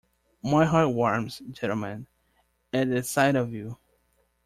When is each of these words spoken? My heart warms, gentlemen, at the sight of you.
My 0.41 0.65
heart 0.65 0.89
warms, 0.95 1.43
gentlemen, 1.51 2.07
at 2.73 2.89
the 2.89 3.03
sight 3.03 3.35
of 3.35 3.53
you. 3.53 3.77